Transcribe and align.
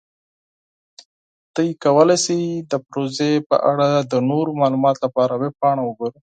تاسو 1.53 1.73
کولی 1.83 2.17
شئ 2.23 2.39
د 2.71 2.73
پروژې 2.87 3.31
په 3.49 3.55
اړه 3.71 3.89
د 4.11 4.13
نورو 4.29 4.51
معلوماتو 4.59 5.01
لپاره 5.05 5.33
ویب 5.41 5.55
پاڼه 5.61 5.81
وګورئ. 5.83 6.19